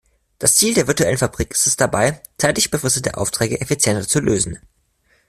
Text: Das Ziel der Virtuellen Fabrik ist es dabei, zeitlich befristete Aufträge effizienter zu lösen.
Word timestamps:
Das 0.39 0.55
Ziel 0.55 0.73
der 0.73 0.87
Virtuellen 0.87 1.19
Fabrik 1.19 1.51
ist 1.51 1.67
es 1.67 1.75
dabei, 1.75 2.23
zeitlich 2.39 2.71
befristete 2.71 3.17
Aufträge 3.19 3.61
effizienter 3.61 4.07
zu 4.07 4.19
lösen. 4.19 4.57